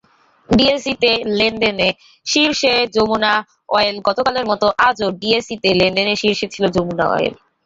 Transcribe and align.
ডিএসইতে 0.49 1.09
লেনদেনে 1.37 1.89
শীর্ষে 2.25 2.73
যমুনা 2.95 3.33
অয়েলগতকালের 3.69 4.45
মতো 4.51 4.67
আজও 4.87 5.07
ডিএসইতে 5.21 5.69
লেনদেনে 5.79 6.13
শীর্ষে 6.21 6.47
ছিল 6.53 6.63
যমুনা 6.75 7.05
অয়েল। 7.09 7.33